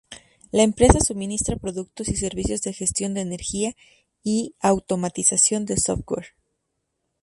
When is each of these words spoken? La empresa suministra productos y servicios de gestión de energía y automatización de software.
La 0.51 0.63
empresa 0.63 0.99
suministra 0.99 1.57
productos 1.57 2.07
y 2.09 2.15
servicios 2.15 2.63
de 2.63 2.73
gestión 2.73 3.13
de 3.13 3.21
energía 3.21 3.75
y 4.23 4.55
automatización 4.59 5.65
de 5.67 5.77
software. 5.77 6.29